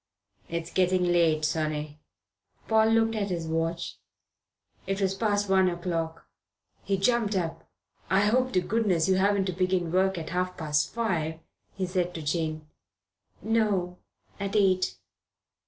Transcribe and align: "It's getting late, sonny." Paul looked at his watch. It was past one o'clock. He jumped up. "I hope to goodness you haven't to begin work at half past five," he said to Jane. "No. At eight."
"It's 0.49 0.71
getting 0.73 1.03
late, 1.03 1.45
sonny." 1.45 2.01
Paul 2.67 2.87
looked 2.89 3.13
at 3.13 3.29
his 3.29 3.45
watch. 3.45 3.99
It 4.87 4.99
was 4.99 5.13
past 5.13 5.47
one 5.47 5.69
o'clock. 5.69 6.25
He 6.83 6.97
jumped 6.97 7.35
up. 7.35 7.69
"I 8.09 8.21
hope 8.21 8.51
to 8.53 8.61
goodness 8.61 9.07
you 9.07 9.17
haven't 9.17 9.45
to 9.45 9.53
begin 9.53 9.91
work 9.91 10.17
at 10.17 10.31
half 10.31 10.57
past 10.57 10.91
five," 10.91 11.39
he 11.75 11.85
said 11.85 12.15
to 12.15 12.23
Jane. 12.23 12.67
"No. 13.43 13.99
At 14.39 14.55
eight." 14.55 14.97